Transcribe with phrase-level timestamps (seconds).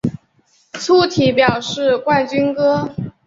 [0.73, 2.89] 粗体表示冠军歌